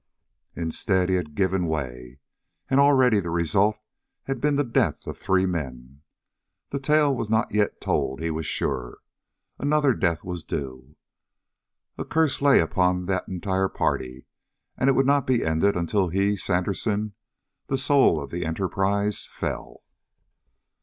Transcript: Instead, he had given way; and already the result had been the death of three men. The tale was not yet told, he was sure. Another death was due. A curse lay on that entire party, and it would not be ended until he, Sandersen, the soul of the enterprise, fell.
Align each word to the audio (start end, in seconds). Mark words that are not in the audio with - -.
Instead, 0.55 1.09
he 1.09 1.15
had 1.15 1.35
given 1.35 1.67
way; 1.67 2.17
and 2.71 2.79
already 2.79 3.19
the 3.19 3.29
result 3.29 3.77
had 4.23 4.41
been 4.41 4.55
the 4.55 4.63
death 4.63 5.05
of 5.05 5.15
three 5.15 5.45
men. 5.45 6.01
The 6.71 6.79
tale 6.79 7.15
was 7.15 7.29
not 7.29 7.53
yet 7.53 7.79
told, 7.79 8.19
he 8.19 8.31
was 8.31 8.47
sure. 8.47 8.97
Another 9.59 9.93
death 9.93 10.23
was 10.23 10.43
due. 10.43 10.95
A 11.99 12.03
curse 12.03 12.41
lay 12.41 12.59
on 12.61 13.05
that 13.05 13.27
entire 13.27 13.69
party, 13.69 14.25
and 14.75 14.89
it 14.89 14.93
would 14.93 15.05
not 15.05 15.27
be 15.27 15.45
ended 15.45 15.75
until 15.75 16.09
he, 16.09 16.35
Sandersen, 16.35 17.13
the 17.67 17.77
soul 17.77 18.19
of 18.19 18.31
the 18.31 18.43
enterprise, 18.43 19.27
fell. 19.31 19.83